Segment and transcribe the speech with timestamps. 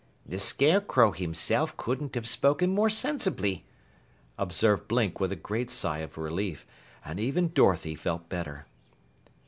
[0.25, 3.65] "The Scarecrow himself couldn't have spoken more sensibly,"
[4.35, 6.65] observed Blink with a great sigh of relief,
[7.05, 8.65] and even Dorothy felt better.